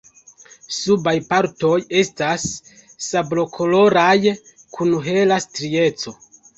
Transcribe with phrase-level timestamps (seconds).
[0.77, 2.47] Subaj partoj estas
[3.11, 4.19] sablokoloraj
[4.77, 6.21] kun hela strieco.